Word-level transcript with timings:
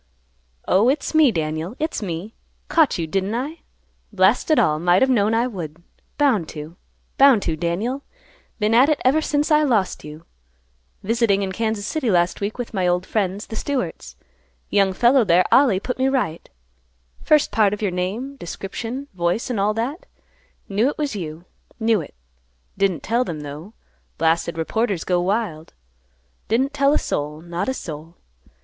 "Oh, 0.67 0.89
it's 0.89 1.13
me, 1.13 1.31
Daniel; 1.31 1.75
it's 1.77 2.01
me. 2.01 2.33
Caught 2.69 2.97
you 2.97 3.05
didn't 3.05 3.35
I? 3.35 3.59
Blast 4.11 4.49
it 4.49 4.57
all; 4.57 4.79
might 4.79 5.03
have 5.03 5.11
known 5.11 5.35
I 5.35 5.45
would. 5.45 5.77
Bound 6.17 6.49
to; 6.49 6.75
bound 7.19 7.43
to, 7.43 7.55
Daniel; 7.55 8.01
been 8.57 8.73
at 8.73 8.89
it 8.89 8.99
ever 9.05 9.21
since 9.21 9.51
I 9.51 9.61
lost 9.61 10.03
you. 10.03 10.25
Visiting 11.03 11.43
in 11.43 11.51
Kansas 11.51 11.85
City 11.85 12.09
last 12.09 12.41
week 12.41 12.57
with 12.57 12.73
my 12.73 12.87
old 12.87 13.05
friends, 13.05 13.45
the 13.45 13.55
Stewarts; 13.55 14.15
young 14.71 14.91
fellow 14.91 15.23
there, 15.23 15.45
Ollie, 15.51 15.79
put 15.79 15.99
me 15.99 16.07
right. 16.09 16.49
First 17.21 17.51
part 17.51 17.71
of 17.71 17.83
your 17.83 17.91
name, 17.91 18.37
description, 18.37 19.07
voice 19.13 19.51
and 19.51 19.59
all 19.59 19.75
that; 19.75 20.07
knew 20.67 20.89
it 20.89 20.97
was 20.97 21.15
you; 21.15 21.45
knew 21.79 22.01
it. 22.01 22.15
Didn't 22.75 23.03
tell 23.03 23.23
them, 23.23 23.41
though; 23.41 23.73
blasted 24.17 24.57
reporters 24.57 25.03
go 25.03 25.21
wild. 25.21 25.73
Didn't 26.47 26.73
tell 26.73 26.91
a 26.91 26.97
soul, 26.97 27.41
not 27.41 27.69
a 27.69 27.73
soul. 27.75 28.15